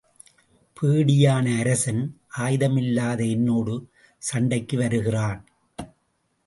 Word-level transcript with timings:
பேடியான 0.77 1.45
அரசன் 1.59 2.01
ஆயுதமில்லாத 2.37 3.29
என்னோடு 3.29 3.75
சண்டைக்கு 4.21 4.77
வருகிறான். 4.77 5.39